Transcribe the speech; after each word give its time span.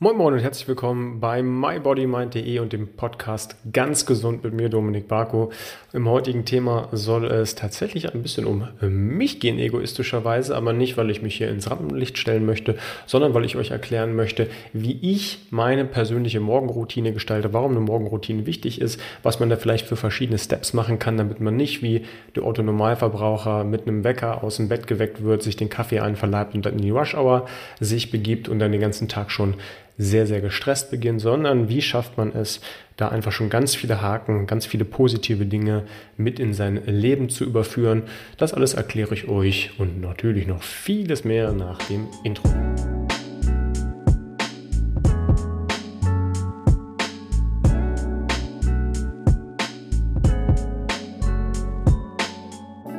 Moin 0.00 0.16
Moin 0.16 0.32
und 0.32 0.38
herzlich 0.38 0.68
willkommen 0.68 1.18
bei 1.18 1.42
mybodymind.de 1.42 2.60
und 2.60 2.72
dem 2.72 2.86
Podcast 2.86 3.56
Ganz 3.72 4.06
Gesund 4.06 4.44
mit 4.44 4.54
mir, 4.54 4.68
Dominik 4.68 5.08
Barko. 5.08 5.50
Im 5.92 6.08
heutigen 6.08 6.44
Thema 6.44 6.88
soll 6.92 7.24
es 7.24 7.56
tatsächlich 7.56 8.14
ein 8.14 8.22
bisschen 8.22 8.46
um 8.46 8.68
mich 8.80 9.40
gehen, 9.40 9.58
egoistischerweise, 9.58 10.54
aber 10.54 10.72
nicht, 10.72 10.96
weil 10.98 11.10
ich 11.10 11.20
mich 11.20 11.34
hier 11.34 11.50
ins 11.50 11.68
Rampenlicht 11.68 12.16
stellen 12.16 12.46
möchte, 12.46 12.76
sondern 13.06 13.34
weil 13.34 13.44
ich 13.44 13.56
euch 13.56 13.72
erklären 13.72 14.14
möchte, 14.14 14.46
wie 14.72 15.00
ich 15.02 15.48
meine 15.50 15.84
persönliche 15.84 16.38
Morgenroutine 16.38 17.12
gestalte, 17.12 17.52
warum 17.52 17.72
eine 17.72 17.80
Morgenroutine 17.80 18.46
wichtig 18.46 18.80
ist, 18.80 19.00
was 19.24 19.40
man 19.40 19.50
da 19.50 19.56
vielleicht 19.56 19.88
für 19.88 19.96
verschiedene 19.96 20.38
Steps 20.38 20.74
machen 20.74 21.00
kann, 21.00 21.16
damit 21.16 21.40
man 21.40 21.56
nicht 21.56 21.82
wie 21.82 22.04
der 22.36 22.46
Otto-Normalverbraucher 22.46 23.64
mit 23.64 23.88
einem 23.88 24.04
Wecker 24.04 24.44
aus 24.44 24.58
dem 24.58 24.68
Bett 24.68 24.86
geweckt 24.86 25.24
wird, 25.24 25.42
sich 25.42 25.56
den 25.56 25.70
Kaffee 25.70 25.98
einverleibt 25.98 26.54
und 26.54 26.64
dann 26.64 26.74
in 26.74 26.82
die 26.82 26.90
Rush-Hour 26.90 27.46
sich 27.80 28.12
begibt 28.12 28.48
und 28.48 28.60
dann 28.60 28.70
den 28.70 28.80
ganzen 28.80 29.08
Tag 29.08 29.32
schon 29.32 29.54
sehr, 29.98 30.26
sehr 30.26 30.40
gestresst 30.40 30.90
beginnt, 30.90 31.20
sondern 31.20 31.68
wie 31.68 31.82
schafft 31.82 32.16
man 32.16 32.32
es, 32.32 32.60
da 32.96 33.08
einfach 33.08 33.32
schon 33.32 33.50
ganz 33.50 33.74
viele 33.74 34.00
Haken, 34.00 34.46
ganz 34.46 34.64
viele 34.64 34.84
positive 34.84 35.44
Dinge 35.44 35.84
mit 36.16 36.38
in 36.40 36.54
sein 36.54 36.80
Leben 36.86 37.28
zu 37.28 37.44
überführen. 37.44 38.04
Das 38.38 38.54
alles 38.54 38.74
erkläre 38.74 39.14
ich 39.14 39.28
euch 39.28 39.72
und 39.78 40.00
natürlich 40.00 40.46
noch 40.46 40.62
vieles 40.62 41.24
mehr 41.24 41.52
nach 41.52 41.78
dem 41.82 42.06
Intro. 42.24 42.48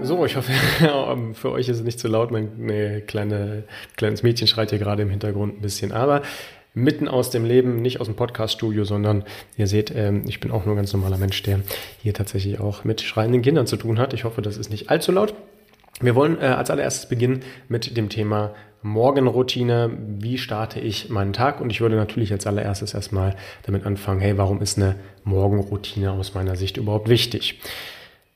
So, 0.02 0.26
ich 0.26 0.36
hoffe, 0.36 0.52
für 1.34 1.52
euch 1.52 1.70
ist 1.70 1.78
es 1.78 1.84
nicht 1.84 2.00
zu 2.00 2.08
laut. 2.08 2.32
Mein 2.32 3.04
kleine, 3.06 3.64
kleines 3.96 4.24
Mädchen 4.24 4.48
schreit 4.48 4.72
hier 4.72 4.80
gerade 4.80 5.04
im 5.04 5.10
Hintergrund 5.10 5.58
ein 5.58 5.62
bisschen. 5.62 5.92
Aber 5.92 6.24
mitten 6.74 7.08
aus 7.08 7.30
dem 7.30 7.46
Leben, 7.46 7.82
nicht 7.82 8.00
aus 8.00 8.08
dem 8.08 8.16
Podcaststudio, 8.16 8.84
sondern 8.84 9.24
ihr 9.58 9.68
seht, 9.68 9.94
ähm, 9.96 10.24
ich 10.28 10.40
bin 10.40 10.52
auch 10.52 10.66
nur 10.66 10.76
ein 10.76 10.78
ganz 10.78 10.94
normaler 10.94 11.18
Mensch, 11.18 11.42
der 11.44 11.62
hier 12.02 12.14
tatsächlich 12.14 12.60
auch 12.60 12.84
mit 12.84 13.02
schreienden 13.02 13.42
Kindern 13.42 13.68
zu 13.68 13.78
tun 13.78 14.00
hat. 14.00 14.14
Ich 14.14 14.24
hoffe, 14.24 14.42
das 14.42 14.58
ist 14.58 14.70
nicht 14.70 14.90
allzu 14.90 15.12
laut. 15.12 15.34
Wir 16.02 16.16
wollen 16.16 16.40
äh, 16.40 16.46
als 16.46 16.70
allererstes 16.70 17.10
beginnen 17.10 17.42
mit 17.68 17.98
dem 17.98 18.10
Thema 18.10 18.54
Morgenroutine. 18.82 19.92
Wie 20.20 20.38
starte 20.38 20.80
ich 20.80 21.10
meinen 21.10 21.34
Tag? 21.34 21.60
Und 21.60 21.72
ich 21.72 21.82
würde 21.82 21.98
natürlich 21.98 22.32
als 22.32 22.48
allererstes 22.48 22.94
erstmal 22.94 23.36
damit 23.64 23.86
anfangen, 23.86 24.22
hey, 24.22 24.38
warum 24.38 24.62
ist 24.62 24.78
eine 24.78 24.96
Morgenroutine 25.26 26.12
aus 26.12 26.34
meiner 26.36 26.56
Sicht 26.56 26.78
überhaupt 26.78 27.10
wichtig? 27.10 27.60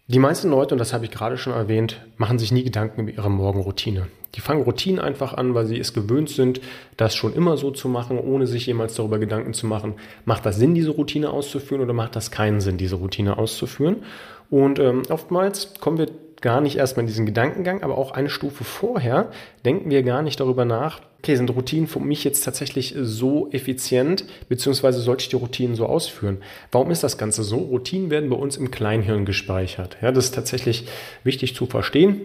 Die 0.07 0.19
meisten 0.19 0.49
Leute, 0.49 0.75
und 0.75 0.79
das 0.79 0.91
habe 0.91 1.05
ich 1.05 1.11
gerade 1.11 1.37
schon 1.37 1.53
erwähnt, 1.53 2.01
machen 2.17 2.37
sich 2.37 2.51
nie 2.51 2.63
Gedanken 2.63 3.01
über 3.01 3.11
ihre 3.11 3.31
Morgenroutine. 3.31 4.07
Die 4.35 4.41
fangen 4.41 4.63
Routinen 4.63 4.99
einfach 4.99 5.33
an, 5.33 5.55
weil 5.55 5.65
sie 5.65 5.79
es 5.79 5.93
gewöhnt 5.93 6.29
sind, 6.29 6.59
das 6.97 7.15
schon 7.15 7.33
immer 7.33 7.55
so 7.55 7.71
zu 7.71 7.87
machen, 7.87 8.19
ohne 8.19 8.45
sich 8.45 8.65
jemals 8.65 8.95
darüber 8.95 9.17
Gedanken 9.17 9.53
zu 9.53 9.65
machen, 9.65 9.93
macht 10.25 10.45
das 10.45 10.57
Sinn, 10.57 10.75
diese 10.75 10.89
Routine 10.89 11.29
auszuführen 11.29 11.81
oder 11.81 11.93
macht 11.93 12.17
das 12.17 12.31
keinen 12.31 12.59
Sinn, 12.59 12.77
diese 12.77 12.95
Routine 12.95 13.37
auszuführen. 13.37 14.03
Und 14.49 14.77
ähm, 14.77 15.03
oftmals 15.09 15.79
kommen 15.79 15.97
wir 15.97 16.09
gar 16.43 16.61
nicht 16.61 16.75
erstmal 16.75 17.03
in 17.03 17.07
diesen 17.07 17.25
Gedankengang, 17.25 17.81
aber 17.81 17.97
auch 17.97 18.11
eine 18.11 18.29
Stufe 18.29 18.63
vorher 18.63 19.31
denken 19.65 19.89
wir 19.89 20.03
gar 20.03 20.21
nicht 20.21 20.39
darüber 20.39 20.65
nach, 20.65 20.99
okay, 21.19 21.35
sind 21.35 21.49
Routinen 21.49 21.87
für 21.87 22.01
mich 22.01 22.25
jetzt 22.25 22.43
tatsächlich 22.43 22.93
so 22.99 23.49
effizient, 23.51 24.25
beziehungsweise 24.49 24.99
sollte 24.99 25.23
ich 25.23 25.29
die 25.29 25.37
Routinen 25.37 25.75
so 25.75 25.85
ausführen? 25.85 26.39
Warum 26.71 26.91
ist 26.91 27.01
das 27.01 27.17
Ganze 27.17 27.43
so? 27.43 27.57
Routinen 27.57 28.11
werden 28.11 28.29
bei 28.29 28.35
uns 28.35 28.57
im 28.57 28.71
Kleinhirn 28.71 29.25
gespeichert. 29.25 29.97
Ja, 30.01 30.11
das 30.11 30.25
ist 30.25 30.35
tatsächlich 30.35 30.85
wichtig 31.23 31.55
zu 31.55 31.65
verstehen. 31.65 32.21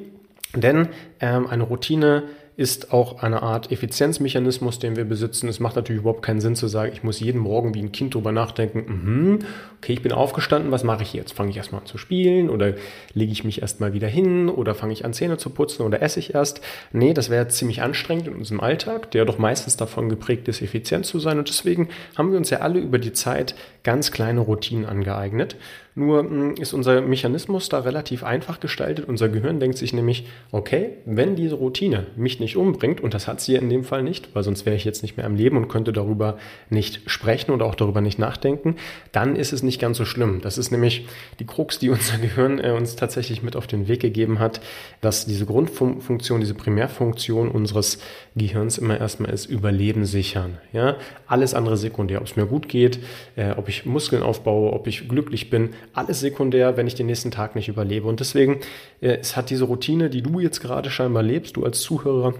Denn 0.55 0.89
ähm, 1.21 1.47
eine 1.47 1.63
Routine 1.63 2.25
ist 2.59 2.93
auch 2.93 3.23
eine 3.23 3.41
Art 3.45 3.71
Effizienzmechanismus, 3.71 4.81
den 4.81 4.97
wir 4.97 5.05
besitzen. 5.05 5.49
Es 5.49 5.61
macht 5.61 5.77
natürlich 5.77 6.01
überhaupt 6.01 6.23
keinen 6.23 6.41
Sinn 6.41 6.57
zu 6.57 6.67
sagen, 6.67 6.91
ich 6.93 7.05
muss 7.05 7.21
jeden 7.21 7.41
Morgen 7.41 7.73
wie 7.73 7.81
ein 7.81 7.93
Kind 7.93 8.17
drüber 8.17 8.33
nachdenken, 8.33 8.85
mhm, 8.89 9.39
okay, 9.77 9.93
ich 9.93 10.03
bin 10.03 10.11
aufgestanden, 10.11 10.73
was 10.73 10.83
mache 10.83 11.05
ich 11.05 11.13
jetzt? 11.13 11.33
Fange 11.33 11.51
ich 11.51 11.57
erstmal 11.57 11.83
an 11.83 11.87
zu 11.87 11.99
spielen 11.99 12.51
oder 12.51 12.75
lege 13.15 13.31
ich 13.31 13.45
mich 13.45 13.63
erstmal 13.63 13.93
wieder 13.93 14.09
hin 14.09 14.49
oder 14.49 14.75
fange 14.75 14.93
ich 14.93 15.05
an 15.05 15.13
Zähne 15.13 15.37
zu 15.37 15.51
putzen 15.51 15.87
oder 15.87 16.03
esse 16.03 16.19
ich 16.19 16.35
erst? 16.35 16.61
Nee, 16.91 17.15
das 17.15 17.31
wäre 17.31 17.47
ziemlich 17.47 17.81
anstrengend 17.81 18.27
in 18.27 18.35
unserem 18.35 18.59
Alltag, 18.59 19.13
der 19.13 19.25
doch 19.25 19.39
meistens 19.39 19.77
davon 19.77 20.09
geprägt 20.09 20.49
ist, 20.49 20.61
effizient 20.61 21.07
zu 21.07 21.21
sein. 21.21 21.39
Und 21.39 21.49
deswegen 21.49 21.91
haben 22.17 22.33
wir 22.33 22.39
uns 22.39 22.51
ja 22.51 22.59
alle 22.59 22.81
über 22.81 22.99
die 22.99 23.13
Zeit 23.13 23.55
ganz 23.85 24.11
kleine 24.11 24.41
Routinen 24.41 24.85
angeeignet. 24.85 25.55
Nur 25.99 26.21
hm, 26.21 26.55
ist 26.55 26.75
unser 26.75 27.01
Mechanismus 27.01 27.69
da 27.69 27.81
relativ 27.81 28.23
einfach 28.23 28.61
gestaltet. 28.61 29.07
Unser 29.09 29.29
Gehirn 29.29 29.59
denkt 29.59 29.77
sich 29.77 29.93
nämlich, 29.93 30.27
okay, 30.53 30.91
wenn 31.05 31.35
diese 31.35 31.57
Routine 31.57 32.07
mich 32.15 32.39
nicht 32.39 32.57
umbringt, 32.57 33.01
und 33.01 33.15
das 33.15 33.27
hat 33.27 33.41
sie 33.41 33.57
in 33.57 33.69
dem 33.69 33.83
Fall 33.83 34.05
nicht, 34.05 34.33
weil 34.33 34.45
sonst 34.45 34.65
wäre 34.65 34.77
ich 34.77 34.85
jetzt 34.85 35.03
nicht 35.03 35.17
mehr 35.17 35.27
am 35.27 35.35
Leben 35.35 35.57
und 35.57 35.67
könnte 35.67 35.93
darüber 35.93 36.39
nicht 36.71 37.11
sprechen 37.11 37.51
oder 37.51 37.67
auch 37.67 37.75
darüber 37.75 38.01
nicht 38.01 38.17
nachdenken, 38.17 38.77
dann 39.11 39.35
ist 39.35 39.53
es 39.53 39.65
nicht 39.65 39.81
ganz 39.81 39.99
so 39.99 40.05
schlimm. 40.05 40.41
Das 40.41 40.57
ist 40.57 40.71
nämlich 40.71 41.09
die 41.41 41.47
Krux, 41.47 41.81
die 41.81 41.91
unser 41.99 42.19
Gehirn 42.19 42.61
äh, 42.61 42.71
uns 42.71 42.95
tatsächlich 42.95 43.43
mit 43.43 43.57
auf 43.57 43.67
den 43.67 43.89
Weg 43.89 43.99
gegeben 43.99 44.39
hat, 44.39 44.61
dass 45.01 45.27
diese 45.27 45.47
Grundfunktion, 45.47 46.39
diese 46.39 46.55
Primärfunktion 46.55 47.49
unseres 47.49 47.99
Gehirns 48.37 48.79
immer 48.79 49.01
erstmal 49.01 49.33
ist, 49.33 49.47
Überleben 49.47 50.05
sichern. 50.05 50.59
Ja? 50.73 50.97
Alles 51.27 51.55
andere 51.55 51.77
sekundär, 51.77 52.21
ob 52.21 52.29
es 52.29 52.37
mir 52.37 52.47
gut 52.47 52.69
geht, 52.69 53.01
äh, 53.35 53.51
ob 53.57 53.69
ich 53.69 53.85
Muskeln 53.85 54.23
aufbaue, 54.23 54.73
ob 54.73 54.87
ich 54.87 55.09
glücklich 55.09 55.51
bin, 55.51 55.71
alles 55.93 56.21
sekundär, 56.21 56.77
wenn 56.77 56.87
ich 56.87 56.95
den 56.95 57.07
nächsten 57.07 57.31
Tag 57.31 57.55
nicht 57.55 57.69
überlebe. 57.69 58.07
Und 58.09 58.21
deswegen, 58.21 58.61
äh, 59.01 59.19
es 59.21 59.37
hat 59.37 59.51
diese 59.51 59.65
Routine, 59.65 60.11
die 60.11 60.23
du 60.23 60.41
jetzt 60.41 60.61
gerade 60.61 60.91
scheinbar 60.91 61.23
lebst, 61.23 61.57
du 61.57 61.65
als 61.65 61.81
Zuhörer, 61.81 62.35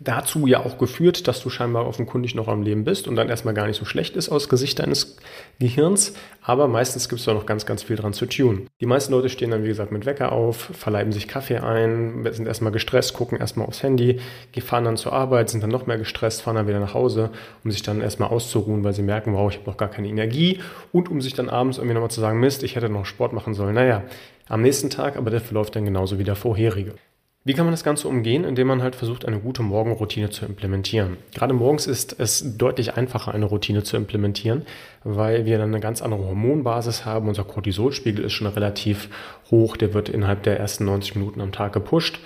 dazu 0.00 0.46
ja 0.46 0.60
auch 0.64 0.78
geführt, 0.78 1.28
dass 1.28 1.42
du 1.42 1.50
scheinbar 1.50 1.86
offenkundig 1.86 2.34
noch 2.34 2.48
am 2.48 2.62
Leben 2.62 2.84
bist 2.84 3.06
und 3.06 3.16
dann 3.16 3.28
erstmal 3.28 3.52
gar 3.52 3.66
nicht 3.66 3.76
so 3.76 3.84
schlecht 3.84 4.16
ist 4.16 4.30
aus 4.30 4.48
Gesicht 4.48 4.78
deines 4.78 5.18
Gehirns. 5.58 6.14
Aber 6.42 6.68
meistens 6.68 7.10
gibt 7.10 7.20
es 7.20 7.26
da 7.26 7.34
noch 7.34 7.44
ganz, 7.44 7.66
ganz 7.66 7.82
viel 7.82 7.96
dran 7.96 8.14
zu 8.14 8.24
tun. 8.24 8.66
Die 8.80 8.86
meisten 8.86 9.12
Leute 9.12 9.28
stehen 9.28 9.50
dann, 9.50 9.62
wie 9.62 9.68
gesagt, 9.68 9.92
mit 9.92 10.06
Wecker 10.06 10.32
auf, 10.32 10.56
verleiben 10.56 11.12
sich 11.12 11.28
Kaffee 11.28 11.58
ein, 11.58 12.26
sind 12.32 12.46
erstmal 12.46 12.72
gestresst, 12.72 13.12
gucken 13.12 13.38
erstmal 13.38 13.66
aufs 13.66 13.82
Handy, 13.82 14.20
fahren 14.60 14.84
dann 14.84 14.96
zur 14.96 15.12
Arbeit, 15.12 15.50
sind 15.50 15.62
dann 15.62 15.70
noch 15.70 15.86
mehr 15.86 15.98
gestresst, 15.98 16.42
fahren 16.42 16.56
dann 16.56 16.66
wieder 16.66 16.80
nach 16.80 16.94
Hause, 16.94 17.30
um 17.62 17.70
sich 17.70 17.82
dann 17.82 18.00
erstmal 18.00 18.30
auszuruhen, 18.30 18.82
weil 18.84 18.94
sie 18.94 19.02
merken, 19.02 19.34
wow, 19.34 19.50
ich 19.50 19.58
habe 19.58 19.68
noch 19.68 19.76
gar 19.76 19.88
keine 19.88 20.08
Energie 20.08 20.60
und 20.92 21.10
um 21.10 21.20
sich 21.20 21.34
dann 21.34 21.50
abends 21.50 21.76
irgendwie 21.78 21.94
nochmal 21.94 22.10
zu 22.10 22.20
sagen, 22.20 22.40
Mist, 22.40 22.62
ich 22.62 22.76
hätte 22.76 22.88
noch 22.88 23.04
Sport 23.04 23.32
machen 23.34 23.52
sollen. 23.52 23.74
Naja, 23.74 24.04
am 24.48 24.62
nächsten 24.62 24.88
Tag, 24.88 25.16
aber 25.16 25.30
der 25.30 25.40
verläuft 25.40 25.76
dann 25.76 25.84
genauso 25.84 26.18
wie 26.18 26.24
der 26.24 26.36
vorherige. 26.36 26.94
Wie 27.42 27.54
kann 27.54 27.64
man 27.64 27.72
das 27.72 27.84
Ganze 27.84 28.06
umgehen? 28.06 28.44
Indem 28.44 28.66
man 28.66 28.82
halt 28.82 28.94
versucht, 28.94 29.24
eine 29.24 29.40
gute 29.40 29.62
Morgenroutine 29.62 30.28
zu 30.28 30.44
implementieren. 30.44 31.16
Gerade 31.34 31.54
morgens 31.54 31.86
ist 31.86 32.20
es 32.20 32.58
deutlich 32.58 32.98
einfacher, 32.98 33.32
eine 33.32 33.46
Routine 33.46 33.82
zu 33.82 33.96
implementieren, 33.96 34.66
weil 35.04 35.46
wir 35.46 35.56
dann 35.56 35.70
eine 35.70 35.80
ganz 35.80 36.02
andere 36.02 36.26
Hormonbasis 36.26 37.06
haben. 37.06 37.28
Unser 37.28 37.44
Cortisolspiegel 37.44 38.26
ist 38.26 38.34
schon 38.34 38.46
relativ 38.46 39.08
hoch. 39.50 39.78
Der 39.78 39.94
wird 39.94 40.10
innerhalb 40.10 40.42
der 40.42 40.60
ersten 40.60 40.84
90 40.84 41.16
Minuten 41.16 41.40
am 41.40 41.50
Tag 41.50 41.72
gepusht 41.72 42.20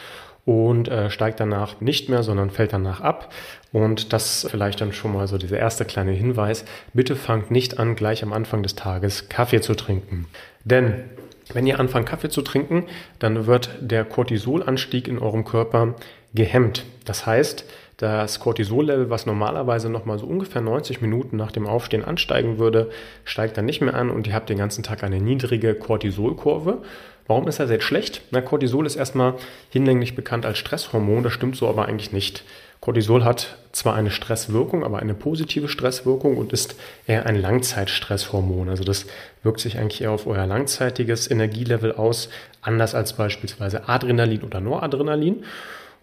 und 0.44 0.88
äh, 0.88 1.10
steigt 1.10 1.38
danach 1.38 1.80
nicht 1.80 2.08
mehr, 2.08 2.24
sondern 2.24 2.50
fällt 2.50 2.72
danach 2.72 3.00
ab. 3.00 3.32
Und 3.72 4.12
das 4.12 4.46
vielleicht 4.50 4.80
dann 4.80 4.92
schon 4.92 5.12
mal 5.12 5.28
so 5.28 5.38
dieser 5.38 5.58
erste 5.58 5.84
kleine 5.84 6.12
Hinweis. 6.12 6.64
Bitte 6.92 7.14
fangt 7.14 7.52
nicht 7.52 7.78
an, 7.78 7.94
gleich 7.94 8.24
am 8.24 8.32
Anfang 8.32 8.64
des 8.64 8.74
Tages 8.74 9.28
Kaffee 9.28 9.60
zu 9.60 9.74
trinken. 9.74 10.26
Denn 10.64 11.04
wenn 11.52 11.66
ihr 11.66 11.78
anfangt 11.78 12.08
Kaffee 12.08 12.30
zu 12.30 12.42
trinken, 12.42 12.86
dann 13.18 13.46
wird 13.46 13.70
der 13.80 14.04
Cortisolanstieg 14.04 15.08
in 15.08 15.18
eurem 15.18 15.44
Körper 15.44 15.94
gehemmt. 16.34 16.84
Das 17.04 17.26
heißt, 17.26 17.64
das 17.96 18.40
Cortisol-Level, 18.40 19.08
was 19.08 19.24
normalerweise 19.24 19.88
nochmal 19.88 20.18
so 20.18 20.26
ungefähr 20.26 20.62
90 20.62 21.00
Minuten 21.00 21.36
nach 21.36 21.52
dem 21.52 21.66
Aufstehen 21.66 22.04
ansteigen 22.04 22.58
würde, 22.58 22.90
steigt 23.24 23.56
dann 23.56 23.66
nicht 23.66 23.80
mehr 23.80 23.94
an 23.94 24.10
und 24.10 24.26
ihr 24.26 24.34
habt 24.34 24.48
den 24.48 24.58
ganzen 24.58 24.82
Tag 24.82 25.04
eine 25.04 25.20
niedrige 25.20 25.74
Cortisolkurve. 25.74 26.82
Warum 27.26 27.46
ist 27.46 27.60
das 27.60 27.70
jetzt 27.70 27.84
schlecht? 27.84 28.22
Na, 28.32 28.40
Cortisol 28.40 28.84
ist 28.84 28.96
erstmal 28.96 29.34
hinlänglich 29.70 30.14
bekannt 30.16 30.44
als 30.44 30.58
Stresshormon, 30.58 31.22
das 31.22 31.32
stimmt 31.32 31.56
so 31.56 31.68
aber 31.68 31.86
eigentlich 31.86 32.12
nicht. 32.12 32.44
Cortisol 32.84 33.24
hat 33.24 33.56
zwar 33.72 33.94
eine 33.94 34.10
Stresswirkung, 34.10 34.84
aber 34.84 34.98
eine 34.98 35.14
positive 35.14 35.68
Stresswirkung 35.68 36.36
und 36.36 36.52
ist 36.52 36.76
eher 37.06 37.24
ein 37.24 37.40
Langzeitstresshormon. 37.40 38.68
Also 38.68 38.84
das 38.84 39.06
wirkt 39.42 39.60
sich 39.60 39.78
eigentlich 39.78 40.02
eher 40.02 40.10
auf 40.10 40.26
euer 40.26 40.46
langzeitiges 40.46 41.30
Energielevel 41.30 41.92
aus, 41.92 42.28
anders 42.60 42.94
als 42.94 43.14
beispielsweise 43.14 43.88
Adrenalin 43.88 44.42
oder 44.42 44.60
Noradrenalin. 44.60 45.44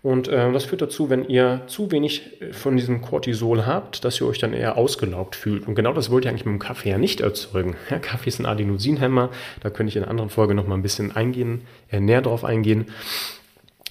Und 0.01 0.27
äh, 0.27 0.51
das 0.51 0.65
führt 0.65 0.81
dazu, 0.81 1.11
wenn 1.11 1.23
ihr 1.25 1.61
zu 1.67 1.91
wenig 1.91 2.41
äh, 2.41 2.51
von 2.51 2.75
diesem 2.75 3.03
Cortisol 3.03 3.67
habt, 3.67 4.03
dass 4.03 4.19
ihr 4.19 4.25
euch 4.25 4.39
dann 4.39 4.53
eher 4.53 4.75
ausgelaugt 4.75 5.35
fühlt. 5.35 5.67
Und 5.67 5.75
genau 5.75 5.93
das 5.93 6.09
wollt 6.09 6.25
ihr 6.25 6.31
eigentlich 6.31 6.45
mit 6.45 6.53
dem 6.53 6.59
Kaffee 6.59 6.89
ja 6.89 6.97
nicht 6.97 7.21
erzeugen. 7.21 7.75
Ja, 7.91 7.99
Kaffee 7.99 8.29
ist 8.29 8.39
ein 8.39 8.47
Adenosinhemmer, 8.47 9.29
da 9.59 9.69
könnte 9.69 9.89
ich 9.89 9.97
in 9.97 10.01
einer 10.01 10.09
anderen 10.09 10.31
Folge 10.31 10.55
nochmal 10.55 10.79
ein 10.79 10.81
bisschen 10.81 11.15
eingehen, 11.15 11.61
äh, 11.91 11.99
näher 11.99 12.23
drauf 12.23 12.43
eingehen. 12.43 12.87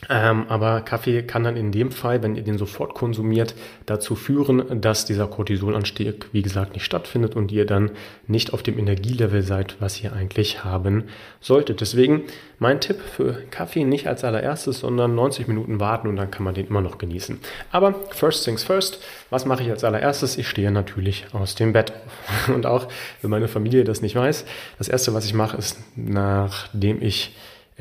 Ähm, 0.08 0.46
aber 0.48 0.80
Kaffee 0.80 1.22
kann 1.22 1.44
dann 1.44 1.56
in 1.56 1.72
dem 1.72 1.90
Fall, 1.90 2.22
wenn 2.22 2.34
ihr 2.34 2.42
den 2.42 2.58
sofort 2.58 2.94
konsumiert, 2.94 3.54
dazu 3.86 4.14
führen, 4.14 4.80
dass 4.80 5.04
dieser 5.04 5.26
Cortisolanstieg, 5.26 6.26
wie 6.32 6.42
gesagt, 6.42 6.74
nicht 6.74 6.84
stattfindet 6.84 7.36
und 7.36 7.52
ihr 7.52 7.66
dann 7.66 7.90
nicht 8.26 8.52
auf 8.52 8.62
dem 8.62 8.78
Energielevel 8.78 9.42
seid, 9.42 9.76
was 9.80 10.02
ihr 10.02 10.12
eigentlich 10.12 10.64
haben 10.64 11.04
solltet. 11.40 11.80
Deswegen 11.80 12.22
mein 12.58 12.80
Tipp 12.80 13.00
für 13.00 13.34
Kaffee 13.50 13.84
nicht 13.84 14.06
als 14.06 14.24
allererstes, 14.24 14.80
sondern 14.80 15.14
90 15.14 15.48
Minuten 15.48 15.80
warten 15.80 16.08
und 16.08 16.16
dann 16.16 16.30
kann 16.30 16.44
man 16.44 16.54
den 16.54 16.66
immer 16.66 16.80
noch 16.80 16.98
genießen. 16.98 17.38
Aber 17.70 17.94
first 18.10 18.44
things 18.44 18.64
first, 18.64 19.02
was 19.30 19.46
mache 19.46 19.62
ich 19.62 19.70
als 19.70 19.84
allererstes? 19.84 20.38
Ich 20.38 20.48
stehe 20.48 20.70
natürlich 20.70 21.26
aus 21.32 21.54
dem 21.54 21.72
Bett. 21.72 21.92
Und 22.54 22.66
auch 22.66 22.88
wenn 23.22 23.30
meine 23.30 23.48
Familie 23.48 23.84
das 23.84 24.02
nicht 24.02 24.16
weiß, 24.16 24.44
das 24.78 24.88
erste, 24.88 25.14
was 25.14 25.24
ich 25.24 25.34
mache, 25.34 25.56
ist, 25.56 25.78
nachdem 25.96 27.00
ich 27.02 27.34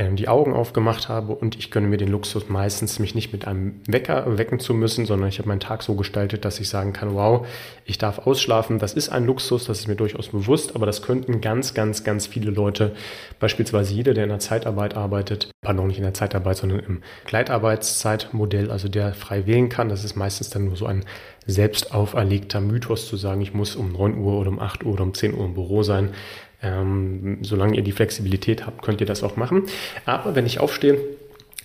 die 0.07 0.29
Augen 0.29 0.53
aufgemacht 0.53 1.09
habe 1.09 1.35
und 1.35 1.57
ich 1.57 1.71
gönne 1.71 1.87
mir 1.87 1.97
den 1.97 2.07
Luxus 2.07 2.47
meistens, 2.47 2.99
mich 2.99 3.15
nicht 3.15 3.33
mit 3.33 3.45
einem 3.45 3.81
Wecker 3.85 4.37
wecken 4.37 4.59
zu 4.59 4.73
müssen, 4.73 5.05
sondern 5.05 5.27
ich 5.27 5.39
habe 5.39 5.49
meinen 5.49 5.59
Tag 5.59 5.83
so 5.83 5.95
gestaltet, 5.95 6.45
dass 6.45 6.59
ich 6.61 6.69
sagen 6.69 6.93
kann, 6.93 7.15
wow, 7.15 7.45
ich 7.83 7.97
darf 7.97 8.19
ausschlafen. 8.19 8.79
Das 8.79 8.93
ist 8.93 9.09
ein 9.09 9.25
Luxus, 9.25 9.65
das 9.65 9.79
ist 9.79 9.87
mir 9.87 9.95
durchaus 9.95 10.29
bewusst, 10.29 10.75
aber 10.75 10.85
das 10.85 11.01
könnten 11.01 11.41
ganz, 11.41 11.73
ganz, 11.73 12.05
ganz 12.05 12.27
viele 12.27 12.49
Leute, 12.49 12.95
beispielsweise 13.41 13.93
jeder, 13.93 14.13
der 14.13 14.23
in 14.23 14.29
der 14.29 14.39
Zeitarbeit 14.39 14.95
arbeitet, 14.95 15.51
pardon, 15.61 15.87
nicht 15.87 15.97
in 15.97 16.03
der 16.03 16.13
Zeitarbeit, 16.13 16.55
sondern 16.55 16.79
im 16.79 17.01
Gleitarbeitszeitmodell, 17.25 18.71
also 18.71 18.87
der 18.87 19.13
frei 19.13 19.47
wählen 19.47 19.67
kann, 19.67 19.89
das 19.89 20.05
ist 20.05 20.15
meistens 20.15 20.49
dann 20.49 20.65
nur 20.65 20.77
so 20.77 20.85
ein 20.85 21.03
selbst 21.45 21.93
auferlegter 21.93 22.61
Mythos 22.61 23.07
zu 23.07 23.17
sagen, 23.17 23.41
ich 23.41 23.53
muss 23.53 23.75
um 23.75 23.91
9 23.91 24.17
Uhr 24.17 24.39
oder 24.39 24.49
um 24.49 24.59
8 24.59 24.85
Uhr 24.85 24.93
oder 24.93 25.03
um 25.03 25.13
10 25.13 25.33
Uhr 25.33 25.45
im 25.45 25.55
Büro 25.55 25.83
sein. 25.83 26.11
Ähm, 26.61 27.39
solange 27.41 27.77
ihr 27.77 27.83
die 27.83 27.91
Flexibilität 27.91 28.65
habt, 28.65 28.81
könnt 28.81 29.01
ihr 29.01 29.07
das 29.07 29.23
auch 29.23 29.37
machen. 29.37 29.63
Aber 30.05 30.35
wenn 30.35 30.45
ich 30.45 30.59
aufstehe, 30.59 30.97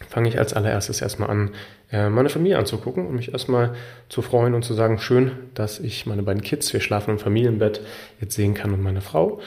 fange 0.09 0.29
ich 0.29 0.39
als 0.39 0.53
allererstes 0.53 1.01
erstmal 1.01 1.31
an, 1.31 1.51
äh, 1.91 2.09
meine 2.09 2.29
Familie 2.29 2.59
anzugucken 2.59 3.07
und 3.07 3.17
mich 3.17 3.33
erstmal 3.33 3.75
zu 4.09 4.23
freuen 4.23 4.55
und 4.55 4.65
zu 4.65 4.75
sagen, 4.75 4.99
schön, 4.99 5.33
dass 5.55 5.81
ich 5.81 6.07
meine 6.07 6.23
beiden 6.23 6.43
Kids, 6.43 6.73
wir 6.73 6.81
schlafen 6.81 7.11
im 7.11 7.19
Familienbett, 7.19 7.81
jetzt 8.21 8.35
sehen 8.35 8.55
kann 8.55 8.73
und 8.73 8.83
meine 8.83 9.01
Frau. 9.01 9.41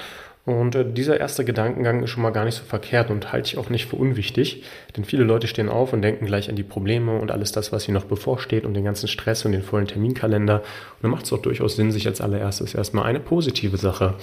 Und 0.48 0.76
äh, 0.76 0.90
dieser 0.90 1.20
erste 1.20 1.44
Gedankengang 1.44 2.04
ist 2.04 2.12
schon 2.12 2.24
mal 2.24 2.30
gar 2.30 2.46
nicht 2.46 2.56
so 2.56 2.64
verkehrt 2.64 3.10
und 3.10 3.34
halte 3.34 3.48
ich 3.48 3.58
auch 3.58 3.70
nicht 3.70 3.86
für 3.86 3.98
unwichtig, 3.98 4.64
denn 4.96 5.04
viele 5.04 5.26
Leute 5.26 5.46
stehen 5.46 5.68
auf 5.68 5.92
und 5.92 6.02
denken 6.02 6.26
gleich 6.26 6.50
an 6.50 6.56
die 6.56 6.64
Probleme 6.64 7.20
und 7.20 7.32
alles 7.32 7.52
das, 7.52 7.74
was 7.74 7.86
ihnen 7.86 7.96
noch 7.96 8.06
bevorsteht 8.06 8.66
und 8.66 8.74
den 8.74 8.86
ganzen 8.86 9.10
Stress 9.10 9.44
und 9.44 9.52
den 9.52 9.62
vollen 9.62 9.88
Terminkalender. 9.88 10.60
Und 10.60 11.02
dann 11.02 11.12
macht 11.12 11.26
es 11.26 11.34
auch 11.34 11.42
durchaus 11.42 11.76
Sinn, 11.76 11.92
sich 11.92 12.08
als 12.08 12.22
allererstes 12.22 12.76
erstmal 12.76 13.04
eine 13.04 13.20
positive 13.20 13.76
Sache 13.76 14.16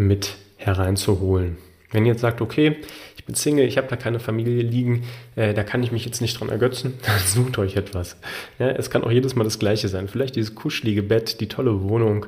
mit 0.00 0.36
hereinzuholen. 0.56 1.56
Wenn 1.92 2.06
ihr 2.06 2.12
jetzt 2.12 2.20
sagt, 2.20 2.40
okay, 2.40 2.76
ich 3.16 3.24
bin 3.24 3.34
Single, 3.34 3.66
ich 3.66 3.76
habe 3.76 3.88
da 3.88 3.96
keine 3.96 4.20
Familie 4.20 4.62
liegen, 4.62 5.04
äh, 5.34 5.54
da 5.54 5.64
kann 5.64 5.82
ich 5.82 5.90
mich 5.90 6.04
jetzt 6.04 6.20
nicht 6.20 6.38
dran 6.38 6.48
ergötzen, 6.48 6.94
dann 7.06 7.18
sucht 7.18 7.58
euch 7.58 7.76
etwas. 7.76 8.16
Ja, 8.58 8.68
es 8.68 8.90
kann 8.90 9.02
auch 9.02 9.10
jedes 9.10 9.34
Mal 9.34 9.44
das 9.44 9.58
Gleiche 9.58 9.88
sein. 9.88 10.08
Vielleicht 10.08 10.36
dieses 10.36 10.54
kuschelige 10.54 11.02
Bett, 11.02 11.40
die 11.40 11.48
tolle 11.48 11.82
Wohnung, 11.82 12.26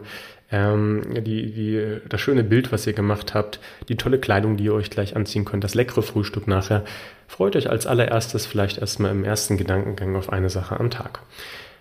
ähm, 0.50 1.02
die, 1.24 1.52
die, 1.52 1.98
das 2.08 2.20
schöne 2.20 2.44
Bild, 2.44 2.72
was 2.72 2.86
ihr 2.86 2.92
gemacht 2.92 3.34
habt, 3.34 3.60
die 3.88 3.96
tolle 3.96 4.19
Kleidung, 4.19 4.56
die 4.56 4.64
ihr 4.64 4.74
euch 4.74 4.90
gleich 4.90 5.16
anziehen 5.16 5.44
könnt, 5.44 5.64
das 5.64 5.74
leckere 5.74 6.02
Frühstück 6.02 6.46
nachher. 6.48 6.84
Freut 7.28 7.56
euch 7.56 7.70
als 7.70 7.86
allererstes 7.86 8.44
vielleicht 8.46 8.78
erstmal 8.78 9.12
im 9.12 9.24
ersten 9.24 9.56
Gedankengang 9.56 10.16
auf 10.16 10.30
eine 10.30 10.50
Sache 10.50 10.78
am 10.78 10.90
Tag. 10.90 11.20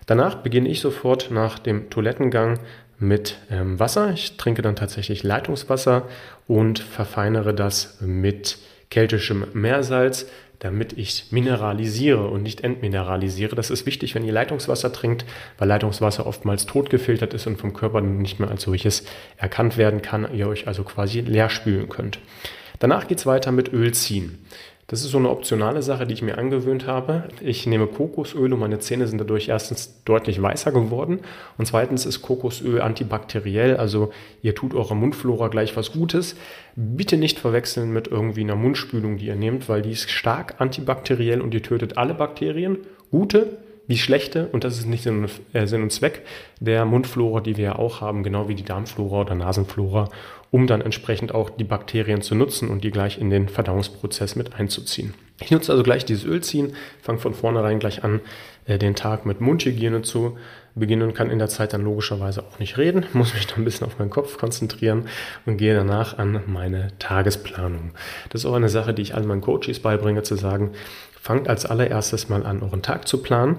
Danach 0.06 0.36
beginne 0.36 0.68
ich 0.68 0.80
sofort 0.80 1.30
nach 1.30 1.58
dem 1.58 1.90
Toilettengang 1.90 2.58
mit 3.02 3.36
ähm, 3.50 3.78
Wasser. 3.78 4.12
Ich 4.12 4.36
trinke 4.36 4.62
dann 4.62 4.76
tatsächlich 4.76 5.22
Leitungswasser 5.22 6.08
und 6.46 6.78
verfeinere 6.78 7.54
das 7.54 7.98
mit 8.00 8.58
keltischem 8.90 9.46
Meersalz 9.52 10.26
damit 10.62 10.96
ich 10.96 11.26
mineralisiere 11.32 12.28
und 12.28 12.44
nicht 12.44 12.62
entmineralisiere. 12.62 13.56
Das 13.56 13.68
ist 13.68 13.84
wichtig, 13.84 14.14
wenn 14.14 14.24
ihr 14.24 14.32
Leitungswasser 14.32 14.92
trinkt, 14.92 15.24
weil 15.58 15.66
Leitungswasser 15.66 16.24
oftmals 16.24 16.66
totgefiltert 16.66 17.34
ist 17.34 17.48
und 17.48 17.56
vom 17.56 17.72
Körper 17.72 18.00
nicht 18.00 18.38
mehr 18.38 18.48
als 18.48 18.62
solches 18.62 19.02
erkannt 19.36 19.76
werden 19.76 20.02
kann, 20.02 20.32
ihr 20.32 20.46
euch 20.46 20.68
also 20.68 20.84
quasi 20.84 21.20
leer 21.20 21.50
spülen 21.50 21.88
könnt. 21.88 22.20
Danach 22.78 23.08
geht 23.08 23.18
es 23.18 23.26
weiter 23.26 23.50
mit 23.50 23.72
Öl 23.72 23.92
ziehen. 23.92 24.46
Das 24.92 25.00
ist 25.00 25.12
so 25.12 25.16
eine 25.16 25.30
optionale 25.30 25.80
Sache, 25.80 26.06
die 26.06 26.12
ich 26.12 26.20
mir 26.20 26.36
angewöhnt 26.36 26.86
habe. 26.86 27.24
Ich 27.40 27.66
nehme 27.66 27.86
Kokosöl 27.86 28.52
und 28.52 28.60
meine 28.60 28.78
Zähne 28.78 29.06
sind 29.06 29.16
dadurch 29.16 29.48
erstens 29.48 30.02
deutlich 30.04 30.42
weißer 30.42 30.70
geworden 30.70 31.20
und 31.56 31.64
zweitens 31.64 32.04
ist 32.04 32.20
Kokosöl 32.20 32.82
antibakteriell, 32.82 33.78
also 33.78 34.12
ihr 34.42 34.54
tut 34.54 34.74
eurer 34.74 34.94
Mundflora 34.94 35.48
gleich 35.48 35.78
was 35.78 35.92
Gutes. 35.92 36.36
Bitte 36.76 37.16
nicht 37.16 37.38
verwechseln 37.38 37.94
mit 37.94 38.08
irgendwie 38.08 38.42
einer 38.42 38.54
Mundspülung, 38.54 39.16
die 39.16 39.28
ihr 39.28 39.34
nehmt, 39.34 39.66
weil 39.66 39.80
die 39.80 39.92
ist 39.92 40.10
stark 40.10 40.56
antibakteriell 40.58 41.40
und 41.40 41.54
ihr 41.54 41.62
tötet 41.62 41.96
alle 41.96 42.12
Bakterien, 42.12 42.76
gute 43.10 43.56
wie 43.86 43.96
schlechte, 43.96 44.48
und 44.52 44.62
das 44.62 44.78
ist 44.78 44.86
nicht 44.86 45.06
äh, 45.06 45.66
Sinn 45.66 45.82
und 45.82 45.90
Zweck 45.90 46.20
der 46.60 46.84
Mundflora, 46.84 47.40
die 47.40 47.56
wir 47.56 47.64
ja 47.64 47.76
auch 47.76 48.02
haben, 48.02 48.22
genau 48.22 48.46
wie 48.48 48.54
die 48.54 48.62
Darmflora 48.62 49.22
oder 49.22 49.34
Nasenflora 49.34 50.10
um 50.52 50.66
dann 50.66 50.82
entsprechend 50.82 51.34
auch 51.34 51.50
die 51.50 51.64
Bakterien 51.64 52.20
zu 52.20 52.36
nutzen 52.36 52.68
und 52.68 52.84
die 52.84 52.90
gleich 52.90 53.18
in 53.18 53.30
den 53.30 53.48
Verdauungsprozess 53.48 54.36
mit 54.36 54.54
einzuziehen. 54.54 55.14
Ich 55.40 55.50
nutze 55.50 55.72
also 55.72 55.82
gleich 55.82 56.04
dieses 56.04 56.24
Ölziehen, 56.24 56.74
fange 57.00 57.18
von 57.18 57.34
vornherein 57.34 57.80
gleich 57.80 58.04
an, 58.04 58.20
äh, 58.66 58.78
den 58.78 58.94
Tag 58.94 59.24
mit 59.24 59.40
Mundhygiene 59.40 60.02
zu 60.02 60.36
beginnen 60.74 61.08
und 61.08 61.14
kann 61.14 61.30
in 61.30 61.38
der 61.38 61.48
Zeit 61.48 61.72
dann 61.72 61.82
logischerweise 61.82 62.44
auch 62.44 62.58
nicht 62.58 62.76
reden, 62.76 63.06
muss 63.14 63.32
mich 63.32 63.46
dann 63.46 63.62
ein 63.62 63.64
bisschen 63.64 63.86
auf 63.86 63.98
meinen 63.98 64.10
Kopf 64.10 64.36
konzentrieren 64.36 65.08
und 65.46 65.56
gehe 65.56 65.74
danach 65.74 66.18
an 66.18 66.42
meine 66.46 66.88
Tagesplanung. 66.98 67.92
Das 68.28 68.42
ist 68.42 68.46
auch 68.46 68.54
eine 68.54 68.68
Sache, 68.68 68.92
die 68.92 69.02
ich 69.02 69.14
allen 69.14 69.26
meinen 69.26 69.40
Coaches 69.40 69.80
beibringe, 69.80 70.22
zu 70.22 70.36
sagen, 70.36 70.72
Fangt 71.22 71.48
als 71.48 71.66
allererstes 71.66 72.28
mal 72.28 72.44
an, 72.44 72.64
euren 72.64 72.82
Tag 72.82 73.06
zu 73.06 73.22
planen. 73.22 73.58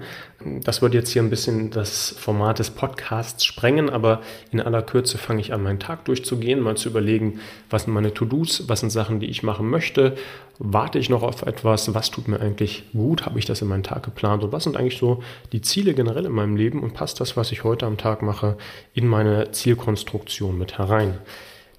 Das 0.66 0.82
wird 0.82 0.94
jetzt 0.94 1.12
hier 1.12 1.22
ein 1.22 1.30
bisschen 1.30 1.72
das 1.72 2.10
Format 2.10 2.60
des 2.60 2.72
Podcasts 2.72 3.46
sprengen, 3.46 3.90
aber 3.90 4.20
in 4.52 4.60
aller 4.60 4.82
Kürze 4.82 5.18
fange 5.18 5.40
ich 5.40 5.54
an, 5.54 5.64
meinen 5.64 5.80
Tag 5.80 6.04
durchzugehen, 6.04 6.60
mal 6.60 6.76
zu 6.76 6.90
überlegen, 6.90 7.40
was 7.70 7.84
sind 7.84 7.94
meine 7.94 8.14
To-Dos, 8.14 8.68
was 8.68 8.82
sind 8.82 8.90
Sachen, 8.90 9.22
die 9.22 9.28
ich 9.28 9.44
machen 9.44 9.70
möchte, 9.70 10.18
warte 10.60 11.00
ich 11.00 11.10
noch 11.10 11.24
auf 11.24 11.44
etwas, 11.44 11.94
was 11.94 12.12
tut 12.12 12.28
mir 12.28 12.42
eigentlich 12.42 12.84
gut, 12.92 13.26
habe 13.26 13.40
ich 13.40 13.46
das 13.46 13.62
in 13.62 13.70
meinen 13.70 13.84
Tag 13.84 14.04
geplant? 14.04 14.44
Und 14.44 14.52
was 14.52 14.66
sind 14.66 14.76
eigentlich 14.76 14.98
so 14.98 15.24
die 15.54 15.62
Ziele 15.62 15.94
generell 15.94 16.26
in 16.26 16.34
meinem 16.34 16.58
Leben? 16.58 16.84
Und 16.84 16.94
passt 16.94 17.22
das, 17.22 17.38
was 17.38 17.54
ich 17.54 17.64
heute 17.64 17.86
am 17.86 17.96
Tag 17.96 18.24
mache, 18.24 18.58
in 18.94 19.08
meine 19.08 19.52
Zielkonstruktion 19.52 20.58
mit 20.58 20.78
herein. 20.80 21.18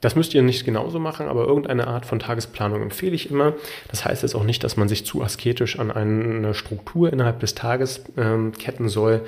Das 0.05 0.17
müsst 0.17 0.35
ihr 0.35 0.43
nicht 0.43 0.67
genauso 0.67 0.99
machen, 0.99 1.29
aber 1.29 1.47
irgendeine 1.47 1.87
Art 1.87 2.05
von 2.05 2.19
Tagesplanung 2.19 2.83
empfehle 2.83 3.15
ich 3.15 3.31
immer. 3.31 3.55
Das 3.89 4.05
heißt 4.05 4.23
jetzt 4.23 4.35
auch 4.35 4.45
nicht, 4.45 4.63
dass 4.63 4.77
man 4.77 4.87
sich 4.87 5.07
zu 5.07 5.23
asketisch 5.23 5.79
an 5.79 5.91
eine 5.91 6.53
Struktur 6.53 7.11
innerhalb 7.11 7.41
des 7.41 7.55
Tages 7.55 8.05
ähm, 8.19 8.53
ketten 8.53 8.91
soll, 8.91 9.23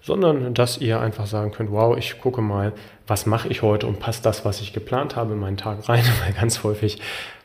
sondern 0.00 0.54
dass 0.54 0.78
ihr 0.78 0.98
einfach 0.98 1.26
sagen 1.26 1.52
könnt, 1.52 1.70
wow, 1.70 1.94
ich 1.98 2.18
gucke 2.22 2.40
mal, 2.40 2.72
was 3.06 3.26
mache 3.26 3.48
ich 3.48 3.62
heute 3.62 3.86
und 3.86 4.00
passt 4.00 4.24
das, 4.24 4.44
was 4.44 4.60
ich 4.60 4.72
geplant 4.72 5.16
habe, 5.16 5.34
in 5.34 5.40
meinen 5.40 5.56
Tag 5.56 5.88
rein, 5.88 6.04
weil 6.24 6.32
ganz 6.32 6.62
häufig 6.62 7.00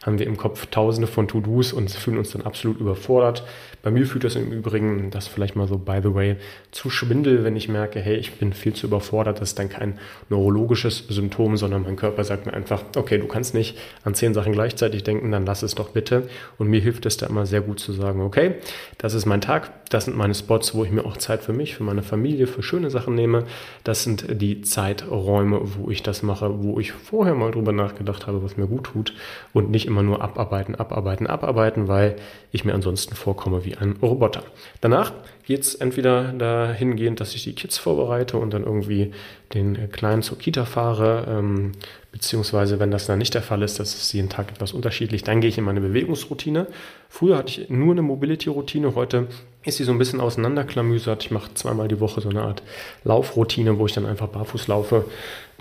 haben 0.05 0.17
wir 0.17 0.27
im 0.27 0.37
Kopf 0.37 0.67
tausende 0.67 1.07
von 1.07 1.27
To-Dos 1.27 1.73
und 1.73 1.91
fühlen 1.91 2.17
uns 2.17 2.31
dann 2.31 2.43
absolut 2.43 2.79
überfordert. 2.79 3.43
Bei 3.81 3.91
mir 3.91 4.05
führt 4.05 4.23
das 4.23 4.35
im 4.35 4.51
Übrigen, 4.51 5.09
das 5.11 5.27
vielleicht 5.27 5.55
mal 5.55 5.67
so 5.67 5.77
by 5.77 5.99
the 6.01 6.13
way, 6.13 6.35
zu 6.71 6.89
Schwindel, 6.89 7.43
wenn 7.43 7.55
ich 7.55 7.67
merke, 7.67 7.99
hey, 7.99 8.15
ich 8.15 8.33
bin 8.33 8.53
viel 8.53 8.73
zu 8.73 8.87
überfordert. 8.87 9.41
Das 9.41 9.49
ist 9.49 9.59
dann 9.59 9.69
kein 9.69 9.99
neurologisches 10.29 11.05
Symptom, 11.09 11.57
sondern 11.57 11.83
mein 11.83 11.95
Körper 11.95 12.23
sagt 12.23 12.45
mir 12.45 12.53
einfach, 12.53 12.83
okay, 12.95 13.17
du 13.17 13.27
kannst 13.27 13.53
nicht 13.53 13.77
an 14.03 14.15
zehn 14.15 14.33
Sachen 14.33 14.53
gleichzeitig 14.53 15.03
denken, 15.03 15.31
dann 15.31 15.45
lass 15.45 15.63
es 15.63 15.75
doch 15.75 15.89
bitte. 15.89 16.29
Und 16.57 16.69
mir 16.69 16.79
hilft 16.79 17.05
es 17.05 17.17
da 17.17 17.27
immer 17.27 17.45
sehr 17.45 17.61
gut 17.61 17.79
zu 17.79 17.91
sagen, 17.91 18.21
okay, 18.21 18.55
das 18.97 19.13
ist 19.13 19.25
mein 19.25 19.41
Tag, 19.41 19.71
das 19.89 20.05
sind 20.05 20.15
meine 20.15 20.35
Spots, 20.35 20.73
wo 20.75 20.83
ich 20.83 20.91
mir 20.91 21.05
auch 21.05 21.17
Zeit 21.17 21.41
für 21.41 21.53
mich, 21.53 21.75
für 21.75 21.83
meine 21.83 22.03
Familie, 22.03 22.47
für 22.47 22.63
schöne 22.63 22.89
Sachen 22.89 23.15
nehme. 23.15 23.45
Das 23.83 24.03
sind 24.03 24.41
die 24.41 24.61
Zeiträume, 24.61 25.48
wo 25.51 25.89
ich 25.89 26.03
das 26.03 26.23
mache, 26.23 26.63
wo 26.63 26.79
ich 26.79 26.91
vorher 26.91 27.35
mal 27.35 27.51
drüber 27.51 27.71
nachgedacht 27.71 28.27
habe, 28.27 28.43
was 28.43 28.57
mir 28.57 28.67
gut 28.67 28.85
tut 28.85 29.13
und 29.53 29.69
nicht 29.69 29.85
immer 29.85 30.03
nur 30.03 30.21
abarbeiten, 30.21 30.75
abarbeiten, 30.75 31.27
abarbeiten, 31.27 31.87
weil 31.87 32.15
ich 32.51 32.65
mir 32.65 32.73
ansonsten 32.73 33.15
vorkomme 33.15 33.65
wie 33.65 33.75
ein 33.75 33.97
Roboter. 34.01 34.43
Danach 34.81 35.13
geht 35.45 35.61
es 35.61 35.75
entweder 35.75 36.31
dahingehend, 36.33 37.19
dass 37.19 37.33
ich 37.33 37.43
die 37.43 37.53
Kids 37.53 37.77
vorbereite 37.77 38.37
und 38.37 38.53
dann 38.53 38.63
irgendwie 38.63 39.13
den 39.53 39.91
Kleinen 39.91 40.21
zur 40.21 40.37
Kita 40.37 40.65
fahre, 40.65 41.25
ähm, 41.27 41.71
beziehungsweise 42.11 42.79
wenn 42.79 42.91
das 42.91 43.05
dann 43.05 43.19
nicht 43.19 43.33
der 43.33 43.41
Fall 43.41 43.61
ist, 43.61 43.79
das 43.79 43.93
ist 43.93 44.13
jeden 44.13 44.29
Tag 44.29 44.49
etwas 44.51 44.73
unterschiedlich, 44.73 45.23
dann 45.23 45.41
gehe 45.41 45.49
ich 45.49 45.57
in 45.57 45.63
meine 45.63 45.81
Bewegungsroutine. 45.81 46.67
Früher 47.07 47.37
hatte 47.37 47.61
ich 47.61 47.69
nur 47.69 47.91
eine 47.91 48.01
Mobility-Routine, 48.01 48.95
heute 48.95 49.27
ist 49.63 49.77
sie 49.77 49.83
so 49.83 49.91
ein 49.91 49.97
bisschen 49.97 50.21
auseinanderklamüsert. 50.21 51.25
Ich 51.25 51.31
mache 51.31 51.53
zweimal 51.53 51.87
die 51.87 51.99
Woche 51.99 52.21
so 52.21 52.29
eine 52.29 52.43
Art 52.43 52.63
Laufroutine, 53.03 53.77
wo 53.77 53.85
ich 53.85 53.93
dann 53.93 54.05
einfach 54.05 54.27
barfuß 54.27 54.67
laufe, 54.67 55.05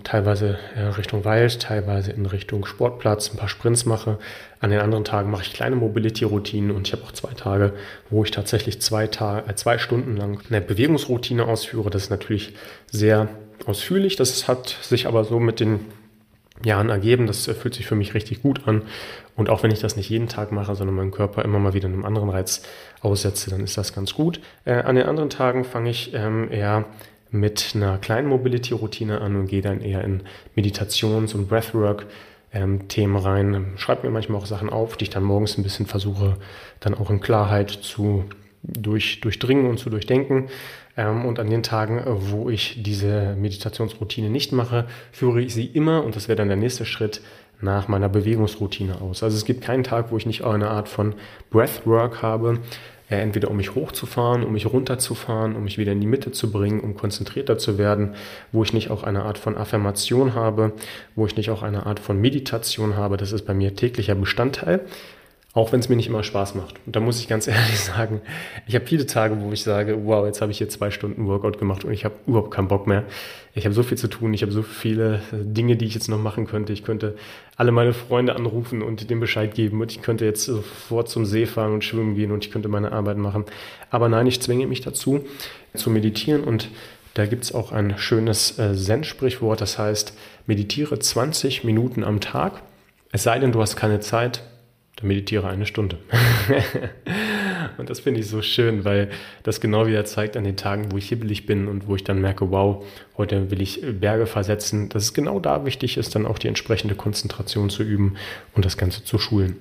teilweise 0.04 0.58
Richtung 0.96 1.24
Wald, 1.24 1.60
teilweise 1.60 2.12
in 2.12 2.24
Richtung 2.26 2.64
Sportplatz, 2.64 3.30
ein 3.30 3.36
paar 3.36 3.48
Sprints 3.48 3.86
mache. 3.86 4.18
An 4.60 4.70
den 4.70 4.80
anderen 4.80 5.04
Tagen 5.04 5.30
mache 5.30 5.42
ich 5.42 5.52
kleine 5.52 5.76
Mobility-Routinen 5.76 6.70
und 6.70 6.86
ich 6.86 6.92
habe 6.92 7.02
auch 7.02 7.12
zwei 7.12 7.32
Tage, 7.34 7.72
wo 8.08 8.22
ich 8.24 8.30
tatsächlich 8.30 8.80
zwei, 8.80 9.08
Tage, 9.08 9.50
äh, 9.50 9.54
zwei 9.56 9.78
Stunden 9.78 10.16
lang 10.16 10.40
eine 10.48 10.60
Bewegungsroutine 10.60 11.44
ausführe. 11.44 11.90
Das 11.90 12.04
ist 12.04 12.10
natürlich 12.10 12.54
sehr 12.90 13.28
ausführlich. 13.66 14.14
Das 14.16 14.46
hat 14.46 14.76
sich 14.80 15.06
aber 15.06 15.24
so 15.24 15.40
mit 15.40 15.58
den 15.60 15.80
Jahren 16.64 16.90
ergeben. 16.90 17.26
Das 17.26 17.46
fühlt 17.46 17.74
sich 17.74 17.86
für 17.86 17.94
mich 17.94 18.14
richtig 18.14 18.42
gut 18.42 18.66
an. 18.66 18.82
Und 19.36 19.50
auch 19.50 19.62
wenn 19.62 19.70
ich 19.70 19.80
das 19.80 19.96
nicht 19.96 20.10
jeden 20.10 20.28
Tag 20.28 20.52
mache, 20.52 20.74
sondern 20.74 20.96
meinen 20.96 21.10
Körper 21.10 21.44
immer 21.44 21.58
mal 21.58 21.74
wieder 21.74 21.88
einem 21.88 22.04
anderen 22.04 22.30
Reiz 22.30 22.62
aussetze, 23.00 23.50
dann 23.50 23.62
ist 23.62 23.78
das 23.78 23.94
ganz 23.94 24.14
gut. 24.14 24.40
Äh, 24.64 24.74
an 24.74 24.96
den 24.96 25.06
anderen 25.06 25.30
Tagen 25.30 25.64
fange 25.64 25.90
ich 25.90 26.12
ähm, 26.14 26.50
eher 26.50 26.86
mit 27.30 27.72
einer 27.74 27.98
kleinen 27.98 28.28
Mobility-Routine 28.28 29.20
an 29.20 29.36
und 29.36 29.46
gehe 29.46 29.62
dann 29.62 29.80
eher 29.80 30.02
in 30.02 30.22
Meditations- 30.56 31.34
und 31.34 31.48
Breathwork-Themen 31.48 33.16
ähm, 33.16 33.16
rein. 33.16 33.66
Schreibe 33.76 34.06
mir 34.06 34.12
manchmal 34.12 34.40
auch 34.40 34.46
Sachen 34.46 34.70
auf, 34.70 34.96
die 34.96 35.04
ich 35.04 35.10
dann 35.10 35.24
morgens 35.24 35.58
ein 35.58 35.62
bisschen 35.62 35.86
versuche, 35.86 36.36
dann 36.80 36.94
auch 36.94 37.10
in 37.10 37.20
Klarheit 37.20 37.70
zu 37.70 38.24
durch, 38.62 39.20
durchdringen 39.20 39.66
und 39.66 39.78
zu 39.78 39.90
durchdenken. 39.90 40.48
Ähm, 40.96 41.24
und 41.24 41.38
an 41.38 41.50
den 41.50 41.62
Tagen, 41.62 42.02
wo 42.06 42.50
ich 42.50 42.82
diese 42.82 43.36
Meditationsroutine 43.36 44.30
nicht 44.30 44.52
mache, 44.52 44.86
führe 45.12 45.40
ich 45.40 45.54
sie 45.54 45.66
immer, 45.66 46.04
und 46.04 46.16
das 46.16 46.28
wäre 46.28 46.36
dann 46.36 46.48
der 46.48 46.56
nächste 46.56 46.84
Schritt, 46.84 47.20
nach 47.60 47.88
meiner 47.88 48.08
Bewegungsroutine 48.08 49.00
aus. 49.00 49.22
Also 49.22 49.36
es 49.36 49.44
gibt 49.44 49.62
keinen 49.62 49.84
Tag, 49.84 50.12
wo 50.12 50.16
ich 50.16 50.26
nicht 50.26 50.44
eine 50.44 50.70
Art 50.70 50.88
von 50.88 51.14
Breathwork 51.50 52.22
habe, 52.22 52.60
äh, 53.10 53.16
entweder 53.16 53.50
um 53.50 53.56
mich 53.56 53.74
hochzufahren, 53.74 54.44
um 54.44 54.52
mich 54.52 54.66
runterzufahren, 54.66 55.56
um 55.56 55.64
mich 55.64 55.78
wieder 55.78 55.92
in 55.92 56.00
die 56.00 56.06
Mitte 56.06 56.30
zu 56.30 56.50
bringen, 56.52 56.80
um 56.80 56.94
konzentrierter 56.94 57.58
zu 57.58 57.78
werden, 57.78 58.14
wo 58.52 58.62
ich 58.62 58.72
nicht 58.72 58.90
auch 58.90 59.02
eine 59.02 59.22
Art 59.22 59.38
von 59.38 59.56
Affirmation 59.56 60.34
habe, 60.34 60.72
wo 61.16 61.26
ich 61.26 61.36
nicht 61.36 61.50
auch 61.50 61.62
eine 61.62 61.86
Art 61.86 62.00
von 62.00 62.20
Meditation 62.20 62.96
habe. 62.96 63.16
Das 63.16 63.32
ist 63.32 63.46
bei 63.46 63.54
mir 63.54 63.74
täglicher 63.74 64.14
Bestandteil. 64.14 64.80
Auch 65.58 65.72
wenn 65.72 65.80
es 65.80 65.88
mir 65.88 65.96
nicht 65.96 66.06
immer 66.06 66.22
Spaß 66.22 66.54
macht. 66.54 66.76
Und 66.86 66.94
da 66.94 67.00
muss 67.00 67.18
ich 67.18 67.26
ganz 67.26 67.48
ehrlich 67.48 67.80
sagen, 67.80 68.20
ich 68.68 68.76
habe 68.76 68.86
viele 68.86 69.06
Tage, 69.06 69.40
wo 69.40 69.50
ich 69.50 69.64
sage, 69.64 69.98
wow, 70.04 70.24
jetzt 70.24 70.40
habe 70.40 70.52
ich 70.52 70.58
hier 70.58 70.68
zwei 70.68 70.92
Stunden 70.92 71.26
Workout 71.26 71.58
gemacht 71.58 71.84
und 71.84 71.92
ich 71.92 72.04
habe 72.04 72.14
überhaupt 72.28 72.52
keinen 72.52 72.68
Bock 72.68 72.86
mehr. 72.86 73.02
Ich 73.56 73.64
habe 73.64 73.74
so 73.74 73.82
viel 73.82 73.98
zu 73.98 74.06
tun, 74.06 74.32
ich 74.34 74.42
habe 74.42 74.52
so 74.52 74.62
viele 74.62 75.20
Dinge, 75.32 75.74
die 75.74 75.86
ich 75.86 75.94
jetzt 75.94 76.08
noch 76.08 76.22
machen 76.22 76.46
könnte. 76.46 76.72
Ich 76.72 76.84
könnte 76.84 77.16
alle 77.56 77.72
meine 77.72 77.92
Freunde 77.92 78.36
anrufen 78.36 78.82
und 78.82 79.10
dem 79.10 79.18
Bescheid 79.18 79.52
geben 79.52 79.80
und 79.80 79.90
ich 79.90 80.00
könnte 80.00 80.24
jetzt 80.24 80.44
sofort 80.44 81.08
zum 81.08 81.26
See 81.26 81.44
fahren 81.44 81.74
und 81.74 81.82
schwimmen 81.82 82.14
gehen 82.14 82.30
und 82.30 82.44
ich 82.44 82.52
könnte 82.52 82.68
meine 82.68 82.92
Arbeit 82.92 83.16
machen. 83.16 83.44
Aber 83.90 84.08
nein, 84.08 84.28
ich 84.28 84.40
zwinge 84.40 84.68
mich 84.68 84.82
dazu, 84.82 85.24
zu 85.74 85.90
meditieren 85.90 86.44
und 86.44 86.68
da 87.14 87.26
gibt 87.26 87.42
es 87.42 87.52
auch 87.52 87.72
ein 87.72 87.98
schönes 87.98 88.60
äh, 88.60 88.76
Zen-Sprichwort, 88.76 89.60
das 89.60 89.76
heißt, 89.76 90.16
meditiere 90.46 91.00
20 91.00 91.64
Minuten 91.64 92.04
am 92.04 92.20
Tag. 92.20 92.62
Es 93.10 93.24
sei 93.24 93.40
denn, 93.40 93.50
du 93.50 93.60
hast 93.60 93.74
keine 93.74 93.98
Zeit, 93.98 94.44
dann 94.98 95.08
meditiere 95.08 95.48
eine 95.48 95.64
Stunde. 95.66 95.98
und 97.78 97.88
das 97.88 98.00
finde 98.00 98.20
ich 98.20 98.28
so 98.28 98.42
schön, 98.42 98.84
weil 98.84 99.10
das 99.44 99.60
genau 99.60 99.86
wieder 99.86 100.04
zeigt 100.04 100.36
an 100.36 100.44
den 100.44 100.56
Tagen, 100.56 100.90
wo 100.90 100.98
ich 100.98 101.08
hibbelig 101.08 101.46
bin 101.46 101.68
und 101.68 101.86
wo 101.86 101.94
ich 101.94 102.04
dann 102.04 102.20
merke, 102.20 102.50
wow, 102.50 102.84
heute 103.16 103.50
will 103.50 103.62
ich 103.62 103.80
Berge 104.00 104.26
versetzen, 104.26 104.88
dass 104.88 105.04
es 105.04 105.14
genau 105.14 105.38
da 105.38 105.64
wichtig 105.64 105.96
ist, 105.96 106.14
dann 106.14 106.26
auch 106.26 106.38
die 106.38 106.48
entsprechende 106.48 106.96
Konzentration 106.96 107.70
zu 107.70 107.82
üben 107.82 108.16
und 108.54 108.64
das 108.64 108.76
Ganze 108.76 109.04
zu 109.04 109.18
schulen. 109.18 109.56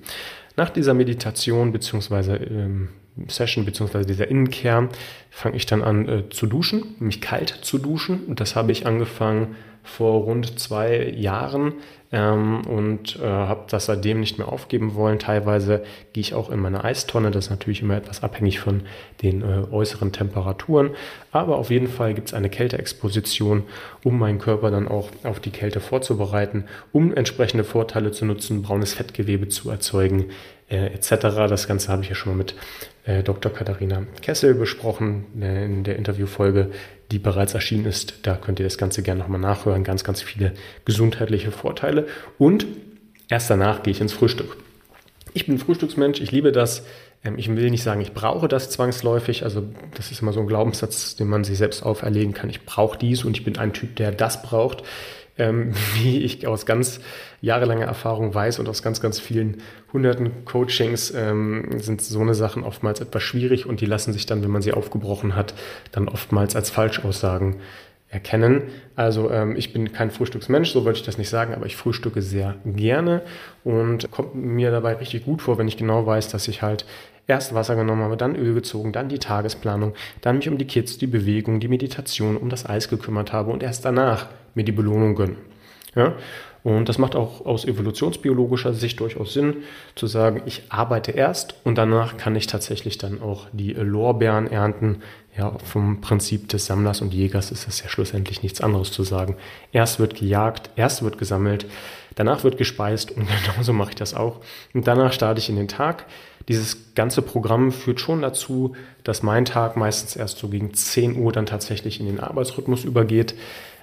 Nach 0.56 0.72
dieser 0.72 0.96
Meditation 0.96 1.72
bzw. 1.72 2.36
Ähm, 2.38 2.90
Session 3.28 3.66
bzw. 3.66 4.06
dieser 4.06 4.28
Innenkehr 4.28 4.90
fange 5.30 5.56
ich 5.56 5.66
dann 5.66 5.82
an 5.82 6.08
äh, 6.08 6.30
zu 6.30 6.48
duschen, 6.48 6.96
mich 7.00 7.22
kalt 7.22 7.50
zu 7.50 7.78
duschen. 7.78 8.26
Und 8.26 8.40
das 8.40 8.56
habe 8.56 8.72
ich 8.72 8.86
angefangen 8.86 9.56
vor 9.88 10.24
rund 10.24 10.60
zwei 10.60 11.10
Jahren 11.16 11.74
ähm, 12.12 12.62
und 12.68 13.18
äh, 13.22 13.26
habe 13.26 13.66
das 13.70 13.86
seitdem 13.86 14.20
nicht 14.20 14.38
mehr 14.38 14.50
aufgeben 14.50 14.96
wollen. 14.96 15.18
Teilweise 15.18 15.84
gehe 16.14 16.22
ich 16.22 16.34
auch 16.34 16.50
in 16.50 16.60
meine 16.60 16.84
Eistonne, 16.84 17.32
das 17.32 17.46
ist 17.46 17.50
natürlich 17.50 17.82
immer 17.82 17.96
etwas 17.96 18.22
abhängig 18.22 18.60
von 18.60 18.82
den 19.22 19.42
äh, 19.42 19.64
äußeren 19.72 20.12
Temperaturen. 20.12 20.92
Aber 21.32 21.58
auf 21.58 21.70
jeden 21.70 21.88
Fall 21.88 22.14
gibt 22.14 22.28
es 22.28 22.34
eine 22.34 22.50
Kälteexposition, 22.50 23.64
um 24.04 24.20
meinen 24.20 24.40
Körper 24.40 24.72
dann 24.72 24.88
auch 24.88 25.10
auf 25.24 25.40
die 25.40 25.52
Kälte 25.52 25.80
vorzubereiten, 25.80 26.66
um 26.92 27.14
entsprechende 27.14 27.64
Vorteile 27.64 28.12
zu 28.12 28.26
nutzen, 28.26 28.62
braunes 28.62 28.94
Fettgewebe 28.94 29.48
zu 29.48 29.70
erzeugen, 29.70 30.26
äh, 30.70 30.88
etc. 30.88 31.10
Das 31.50 31.68
Ganze 31.68 31.90
habe 31.90 32.04
ich 32.04 32.10
ja 32.10 32.16
schon 32.16 32.34
mal 32.34 32.38
mit 32.38 32.56
äh, 33.06 33.24
Dr. 33.24 33.52
Katharina 33.52 34.04
Kessel 34.22 34.54
besprochen 34.54 35.26
äh, 35.42 35.66
in 35.66 35.84
der 35.84 35.96
Interviewfolge, 35.96 36.72
die 37.12 37.20
bereits 37.20 37.54
erschienen 37.54 37.86
ist. 37.86 38.20
Da 38.24 38.36
könnt 38.36 38.60
ihr 38.60 38.66
das 38.66 38.78
Ganze 38.78 39.02
gerne 39.02 39.22
nochmal 39.22 39.40
nachhören. 39.40 39.84
Ganz, 39.84 40.04
ganz 40.04 40.22
viele 40.22 40.54
gesundheitliche 40.86 41.52
Vorteile. 41.52 42.08
Und 42.38 42.66
erst 43.30 43.50
danach 43.50 43.84
gehe 43.84 43.92
ich 43.92 44.02
ins 44.02 44.14
Frühstück. 44.14 44.58
Ich 45.34 45.46
bin 45.46 45.58
Frühstücksmensch, 45.58 46.20
ich 46.20 46.32
liebe 46.32 46.52
das. 46.52 46.86
Ähm, 47.24 47.38
ich 47.38 47.48
will 47.54 47.70
nicht 47.70 47.84
sagen, 47.84 48.02
ich 48.02 48.14
brauche 48.14 48.48
das 48.48 48.70
zwangsläufig. 48.70 49.44
Also 49.44 49.64
das 49.96 50.12
ist 50.12 50.22
immer 50.22 50.34
so 50.34 50.42
ein 50.42 50.48
Glaubenssatz, 50.48 51.16
den 51.16 51.28
man 51.28 51.44
sich 51.44 51.58
selbst 51.58 51.84
auferlegen 51.84 52.34
kann. 52.34 52.50
Ich 52.50 52.66
brauche 52.66 52.98
dies 52.98 53.24
und 53.24 53.38
ich 53.38 53.44
bin 53.44 53.58
ein 53.58 53.74
Typ, 53.74 53.96
der 53.96 54.12
das 54.12 54.42
braucht 54.42 54.84
ähm, 55.38 55.74
wie 55.96 56.24
ich 56.24 56.48
aus 56.48 56.66
ganz 56.66 57.00
jahrelanger 57.42 57.86
Erfahrung 57.86 58.34
weiß 58.34 58.60
und 58.60 58.68
aus 58.68 58.82
ganz, 58.82 59.02
ganz 59.02 59.20
vielen 59.20 59.62
hunderten 59.94 60.46
Coachings 60.46 61.12
ähm, 61.16 61.80
sind 61.80 62.02
so 62.02 62.20
eine 62.20 62.34
Sachen 62.34 62.64
oftmals 62.64 63.00
etwas 63.00 63.24
schwierig 63.24 63.66
und 63.66 63.82
die 63.82 63.86
lassen 63.86 64.14
sich 64.14 64.26
dann, 64.26 64.44
wenn 64.44 64.52
man 64.52 64.62
sie 64.62 64.74
aufgebrochen 64.74 65.36
hat, 65.36 65.54
dann 65.92 66.08
oftmals 66.08 66.56
als 66.56 66.70
Falschaussagen 66.70 67.58
erkennen. 68.10 68.64
Also 68.96 69.32
ähm, 69.32 69.56
ich 69.56 69.74
bin 69.74 69.92
kein 69.92 70.12
Frühstücksmensch, 70.12 70.72
so 70.72 70.86
wollte 70.86 71.00
ich 71.00 71.06
das 71.06 71.18
nicht 71.18 71.30
sagen, 71.30 71.54
aber 71.54 71.66
ich 71.66 71.76
frühstücke 71.76 72.22
sehr 72.22 72.56
gerne 72.66 73.22
und 73.64 74.10
kommt 74.12 74.36
mir 74.36 74.72
dabei 74.72 74.94
richtig 74.94 75.26
gut 75.26 75.42
vor, 75.42 75.58
wenn 75.58 75.68
ich 75.68 75.78
genau 75.78 76.06
weiß, 76.06 76.30
dass 76.30 76.48
ich 76.48 76.62
halt 76.62 76.86
erst 77.28 77.54
Wasser 77.54 77.76
genommen 77.76 78.04
habe, 78.04 78.16
dann 78.16 78.36
Öl 78.36 78.54
gezogen, 78.54 78.94
dann 78.94 79.10
die 79.10 79.20
Tagesplanung, 79.20 79.94
dann 80.22 80.38
mich 80.38 80.48
um 80.48 80.58
die 80.58 80.66
Kids, 80.66 80.98
die 80.98 81.08
Bewegung, 81.08 81.60
die 81.60 81.68
Meditation, 81.68 82.38
um 82.38 82.50
das 82.50 82.68
Eis 82.68 82.88
gekümmert 82.88 83.34
habe 83.34 83.52
und 83.52 83.62
erst 83.62 83.84
danach 83.84 84.28
mir 84.58 84.66
die 84.66 84.74
Belohnung 84.74 85.16
gönnen. 85.16 85.38
Ja? 85.96 86.16
Und 86.64 86.90
das 86.90 86.98
macht 86.98 87.16
auch 87.16 87.46
aus 87.46 87.64
evolutionsbiologischer 87.64 88.74
Sicht 88.74 89.00
durchaus 89.00 89.32
Sinn, 89.32 89.64
zu 89.96 90.06
sagen, 90.06 90.42
ich 90.46 90.64
arbeite 90.68 91.12
erst 91.12 91.56
und 91.64 91.78
danach 91.78 92.18
kann 92.18 92.36
ich 92.36 92.46
tatsächlich 92.46 92.98
dann 92.98 93.22
auch 93.22 93.48
die 93.54 93.72
Lorbeeren 93.72 94.52
ernten. 94.52 95.02
Ja, 95.38 95.56
vom 95.64 96.02
Prinzip 96.02 96.50
des 96.50 96.66
Sammlers 96.66 97.00
und 97.00 97.14
Jägers 97.14 97.52
ist 97.52 97.68
es 97.68 97.82
ja 97.82 97.88
schlussendlich 97.88 98.44
nichts 98.44 98.60
anderes 98.60 98.92
zu 98.92 99.04
sagen. 99.04 99.38
Erst 99.72 100.00
wird 100.00 100.16
gejagt, 100.16 100.72
erst 100.76 101.04
wird 101.04 101.18
gesammelt, 101.20 101.68
danach 102.16 102.44
wird 102.44 102.58
gespeist 102.58 103.12
und 103.12 103.28
genauso 103.46 103.72
mache 103.72 103.92
ich 103.92 103.96
das 103.96 104.14
auch. 104.14 104.42
Und 104.74 104.88
danach 104.88 105.14
starte 105.14 105.40
ich 105.40 105.50
in 105.50 105.56
den 105.56 105.70
Tag. 105.70 106.06
Dieses 106.50 106.96
ganze 106.96 107.22
Programm 107.22 107.72
führt 107.72 108.02
schon 108.02 108.22
dazu, 108.22 108.76
dass 109.04 109.24
mein 109.24 109.46
Tag 109.46 109.78
meistens 109.78 110.16
erst 110.16 110.38
so 110.38 110.48
gegen 110.50 110.74
10 110.74 111.16
Uhr 111.18 111.32
dann 111.32 111.46
tatsächlich 111.46 112.02
in 112.02 112.08
den 112.08 112.20
Arbeitsrhythmus 112.20 112.84
übergeht. 112.84 113.36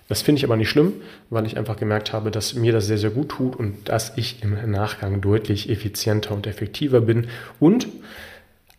Das 0.08 0.20
finde 0.22 0.38
ich 0.38 0.44
aber 0.44 0.56
nicht 0.56 0.68
schlimm, 0.68 0.92
weil 1.30 1.46
ich 1.46 1.56
einfach 1.56 1.76
gemerkt 1.76 2.12
habe, 2.12 2.30
dass 2.30 2.54
mir 2.54 2.72
das 2.72 2.86
sehr, 2.86 2.98
sehr 2.98 3.10
gut 3.10 3.30
tut 3.30 3.56
und 3.56 3.88
dass 3.88 4.16
ich 4.16 4.42
im 4.42 4.70
Nachgang 4.70 5.20
deutlich 5.20 5.70
effizienter 5.70 6.34
und 6.34 6.46
effektiver 6.46 7.00
bin 7.00 7.28
und 7.58 7.86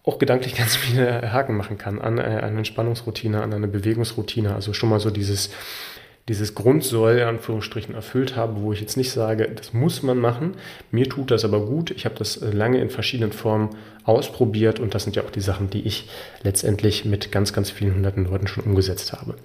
auch 0.03 0.20
gedanklich 0.20 0.55
ganz 0.58 0.75
viele 0.75 1.34
Haken 1.34 1.58
machen 1.58 1.77
kann 1.77 2.00
an 2.00 2.17
äh, 2.17 2.22
eine 2.22 2.60
Entspannungsroutine, 2.60 3.41
an 3.41 3.53
eine 3.53 3.67
Bewegungsroutine. 3.67 4.53
Also 4.53 4.74
schon 4.74 4.89
mal 4.89 5.00
so 5.00 5.10
dieses, 5.10 5.50
dieses 6.29 6.53
Grundsoll, 6.53 7.17
in 7.17 7.27
Anführungsstrichen, 7.27 7.96
erfüllt 7.96 8.36
habe, 8.36 8.62
wo 8.62 8.72
ich 8.72 8.82
jetzt 8.82 8.98
nicht 8.98 9.12
sage, 9.12 9.50
das 9.50 9.74
muss 9.74 10.03
man 10.03 10.20
machen. 10.20 10.53
Mir 10.91 11.10
tut 11.10 11.32
das 11.32 11.44
aber 11.44 11.65
gut. 11.65 11.89
Ich 11.89 12.05
habe 12.05 12.15
das 12.15 12.38
äh, 12.38 12.51
lange 12.51 12.79
in 12.79 12.91
verschiedenen 12.91 13.32
Formen 13.32 13.70
ausprobiert 14.03 14.79
und 14.79 14.94
das 14.94 15.03
sind 15.03 15.15
ja 15.15 15.24
auch 15.24 15.32
die 15.32 15.41
Sachen, 15.41 15.72
die 15.72 15.82
ich 15.88 16.08
letztendlich 16.44 17.03
mit 17.03 17.32
ganz, 17.32 17.51
ganz 17.51 17.72
vielen 17.72 17.96
hunderten 17.96 18.25
Leuten 18.25 18.46
schon 18.46 18.63
umgesetzt 18.63 19.12
habe. 19.13 19.36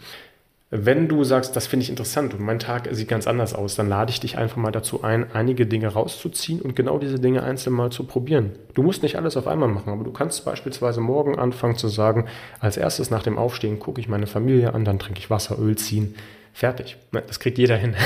Wenn 0.73 1.09
du 1.09 1.25
sagst, 1.25 1.57
das 1.57 1.67
finde 1.67 1.83
ich 1.83 1.91
interessant 1.91 2.33
und 2.33 2.43
mein 2.43 2.61
Tag 2.61 2.89
sieht 2.93 3.09
ganz 3.09 3.27
anders 3.27 3.55
aus, 3.55 3.75
dann 3.75 3.89
lade 3.89 4.13
ich 4.13 4.21
dich 4.21 4.39
einfach 4.39 4.57
mal 4.57 4.71
dazu 4.71 5.03
ein, 5.03 5.33
einige 5.33 5.67
Dinge 5.67 5.89
rauszuziehen 5.89 6.63
und 6.63 6.77
genau 6.77 6.99
diese 6.99 7.19
Dinge 7.19 7.43
einzeln 7.43 7.75
mal 7.75 7.91
zu 7.91 8.05
probieren. 8.05 8.53
Du 8.75 8.85
musst 8.85 9.03
nicht 9.03 9.17
alles 9.17 9.37
auf 9.37 9.49
einmal 9.49 9.69
machen, 9.69 9.93
aber 9.93 10.05
du 10.05 10.13
kannst 10.13 10.45
beispielsweise 10.45 11.01
morgen 11.01 11.37
anfangen 11.37 11.75
zu 11.75 11.89
sagen, 11.89 12.27
als 12.61 12.77
erstes 12.77 13.11
nach 13.11 13.25
dem 13.25 13.37
Aufstehen 13.37 13.81
gucke 13.81 14.01
ich 14.01 14.07
meine 14.07 14.29
Familie 14.29 14.73
an, 14.73 14.85
dann 14.85 15.01
trinke 15.01 15.19
ich 15.19 15.29
Wasser, 15.29 15.59
Öl 15.59 15.77
ziehen, 15.77 16.15
fertig. 16.53 16.99
Das 17.11 17.41
kriegt 17.41 17.59
jeder 17.59 17.77
hin. 17.77 17.97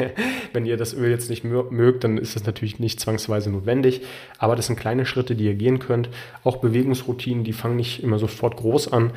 Wenn 0.52 0.64
ihr 0.64 0.76
das 0.76 0.94
Öl 0.94 1.10
jetzt 1.10 1.28
nicht 1.28 1.42
mögt, 1.42 2.04
dann 2.04 2.18
ist 2.18 2.36
das 2.36 2.46
natürlich 2.46 2.78
nicht 2.78 3.00
zwangsweise 3.00 3.50
notwendig. 3.50 4.02
Aber 4.38 4.54
das 4.54 4.66
sind 4.66 4.78
kleine 4.78 5.06
Schritte, 5.06 5.34
die 5.34 5.46
ihr 5.46 5.54
gehen 5.54 5.80
könnt. 5.80 6.08
Auch 6.44 6.58
Bewegungsroutinen, 6.58 7.42
die 7.42 7.52
fangen 7.52 7.76
nicht 7.76 8.00
immer 8.00 8.20
sofort 8.20 8.56
groß 8.56 8.92
an. 8.92 9.10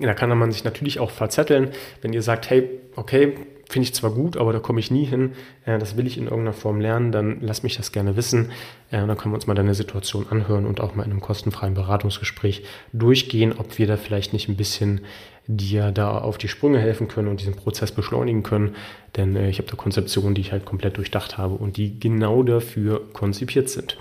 Da 0.00 0.14
kann 0.14 0.36
man 0.36 0.52
sich 0.52 0.64
natürlich 0.64 0.98
auch 0.98 1.10
verzetteln, 1.10 1.70
wenn 2.00 2.12
ihr 2.12 2.22
sagt, 2.22 2.48
hey, 2.50 2.68
okay, 2.96 3.34
finde 3.70 3.84
ich 3.84 3.94
zwar 3.94 4.10
gut, 4.10 4.36
aber 4.36 4.52
da 4.52 4.58
komme 4.58 4.80
ich 4.80 4.90
nie 4.90 5.04
hin, 5.04 5.32
äh, 5.64 5.78
das 5.78 5.96
will 5.96 6.06
ich 6.06 6.18
in 6.18 6.24
irgendeiner 6.24 6.52
Form 6.52 6.80
lernen, 6.80 7.12
dann 7.12 7.38
lass 7.40 7.62
mich 7.62 7.76
das 7.76 7.92
gerne 7.92 8.16
wissen. 8.16 8.50
Äh, 8.90 9.06
dann 9.06 9.16
können 9.16 9.32
wir 9.32 9.36
uns 9.36 9.46
mal 9.46 9.54
deine 9.54 9.74
Situation 9.74 10.26
anhören 10.28 10.66
und 10.66 10.80
auch 10.80 10.94
mal 10.94 11.04
in 11.04 11.12
einem 11.12 11.20
kostenfreien 11.20 11.74
Beratungsgespräch 11.74 12.64
durchgehen, 12.92 13.54
ob 13.56 13.78
wir 13.78 13.86
da 13.86 13.96
vielleicht 13.96 14.32
nicht 14.32 14.48
ein 14.48 14.56
bisschen 14.56 15.02
dir 15.46 15.90
da 15.92 16.18
auf 16.18 16.38
die 16.38 16.48
Sprünge 16.48 16.78
helfen 16.78 17.08
können 17.08 17.28
und 17.28 17.40
diesen 17.40 17.54
Prozess 17.54 17.92
beschleunigen 17.92 18.42
können. 18.42 18.74
Denn 19.16 19.36
äh, 19.36 19.48
ich 19.48 19.58
habe 19.58 19.68
da 19.68 19.76
Konzeptionen, 19.76 20.34
die 20.34 20.40
ich 20.40 20.52
halt 20.52 20.64
komplett 20.64 20.96
durchdacht 20.96 21.38
habe 21.38 21.54
und 21.54 21.76
die 21.76 21.98
genau 21.98 22.42
dafür 22.42 23.12
konzipiert 23.12 23.68
sind. 23.68 23.96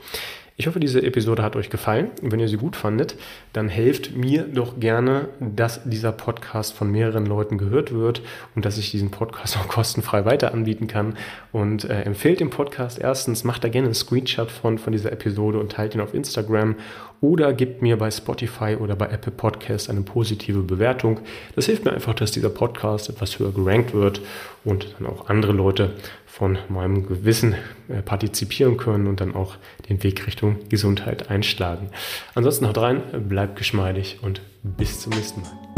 Ich 0.59 0.67
hoffe, 0.67 0.81
diese 0.81 1.01
Episode 1.01 1.41
hat 1.41 1.55
euch 1.55 1.69
gefallen. 1.69 2.11
Wenn 2.21 2.41
ihr 2.41 2.49
sie 2.49 2.57
gut 2.57 2.75
fandet, 2.75 3.15
dann 3.53 3.69
helft 3.69 4.13
mir 4.13 4.43
doch 4.43 4.77
gerne, 4.77 5.29
dass 5.39 5.85
dieser 5.85 6.11
Podcast 6.11 6.73
von 6.73 6.91
mehreren 6.91 7.25
Leuten 7.25 7.57
gehört 7.57 7.93
wird 7.93 8.21
und 8.55 8.65
dass 8.65 8.77
ich 8.77 8.91
diesen 8.91 9.09
Podcast 9.09 9.55
auch 9.57 9.69
kostenfrei 9.69 10.25
weiter 10.25 10.53
anbieten 10.53 10.87
kann. 10.87 11.15
Und 11.53 11.85
äh, 11.85 12.01
empfehlt 12.01 12.41
den 12.41 12.49
Podcast 12.49 12.99
erstens, 12.99 13.45
macht 13.45 13.63
da 13.63 13.69
gerne 13.69 13.87
einen 13.87 13.95
Screenshot 13.95 14.51
von, 14.51 14.79
von 14.79 14.91
dieser 14.91 15.13
Episode 15.13 15.61
und 15.61 15.71
teilt 15.71 15.95
ihn 15.95 16.01
auf 16.01 16.13
Instagram 16.13 16.75
oder 17.21 17.53
gebt 17.53 17.81
mir 17.81 17.97
bei 17.97 18.11
Spotify 18.11 18.77
oder 18.79 18.95
bei 18.95 19.07
Apple 19.07 19.31
Podcast 19.31 19.89
eine 19.89 20.01
positive 20.01 20.61
Bewertung. 20.61 21.19
Das 21.55 21.65
hilft 21.65 21.85
mir 21.85 21.91
einfach, 21.91 22.13
dass 22.13 22.31
dieser 22.31 22.49
Podcast 22.49 23.09
etwas 23.09 23.39
höher 23.39 23.51
gerankt 23.51 23.93
wird 23.93 24.21
und 24.63 24.95
dann 24.97 25.07
auch 25.07 25.29
andere 25.29 25.51
Leute 25.51 25.91
von 26.25 26.57
meinem 26.69 27.05
Gewissen 27.05 27.55
äh, 27.89 28.01
partizipieren 28.01 28.77
können 28.77 29.07
und 29.07 29.19
dann 29.19 29.35
auch 29.35 29.55
den 29.89 30.01
Weg 30.03 30.25
Richtung 30.27 30.57
Gesundheit 30.69 31.29
einschlagen. 31.29 31.89
Ansonsten 32.35 32.67
haut 32.67 32.77
rein, 32.77 33.01
bleibt 33.27 33.57
geschmeidig 33.57 34.19
und 34.21 34.41
bis 34.63 35.01
zum 35.01 35.13
nächsten 35.13 35.41
Mal. 35.41 35.68